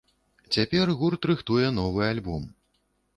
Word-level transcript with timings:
Цяпер 0.55 0.91
гурт 1.01 1.27
рыхтуе 1.31 1.67
новы 1.81 2.01
альбом. 2.07 2.49